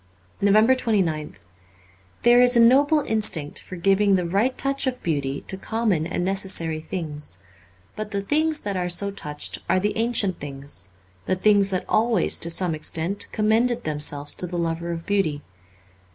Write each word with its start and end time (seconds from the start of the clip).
368 0.39 0.99
NOVEMBER 1.05 1.21
29th 1.29 1.43
THERE 2.23 2.41
is 2.41 2.57
a 2.57 2.59
noble 2.59 3.01
instinct 3.01 3.59
for 3.59 3.75
giving 3.75 4.15
the 4.15 4.25
right 4.25 4.57
touch 4.57 4.87
of 4.87 5.03
beauty 5.03 5.41
to 5.41 5.57
common 5.59 6.07
and 6.07 6.25
necessary 6.25 6.81
things, 6.81 7.37
but 7.95 8.09
the 8.09 8.23
things 8.23 8.61
that 8.61 8.75
are 8.75 8.89
so 8.89 9.11
touched 9.11 9.59
are 9.69 9.79
the 9.79 9.95
ancient 9.95 10.39
things, 10.39 10.89
the 11.27 11.35
things 11.35 11.69
that 11.69 11.85
always, 11.87 12.39
to 12.39 12.49
some 12.49 12.73
extent, 12.73 13.27
commended 13.31 13.83
themselves 13.83 14.33
to 14.33 14.47
the 14.47 14.57
lover 14.57 14.91
of 14.91 15.05
beauty. 15.05 15.43